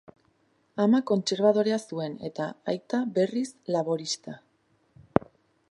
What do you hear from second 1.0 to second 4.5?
kontserbadorea zuen eta aita, berriz, laborista.